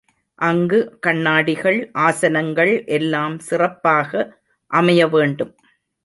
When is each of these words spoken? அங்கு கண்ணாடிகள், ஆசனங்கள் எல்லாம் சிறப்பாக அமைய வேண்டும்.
அங்கு 0.39 0.77
கண்ணாடிகள், 0.99 1.77
ஆசனங்கள் 1.99 2.71
எல்லாம் 2.87 3.35
சிறப்பாக 3.39 4.23
அமைய 4.71 5.07
வேண்டும். 5.07 5.53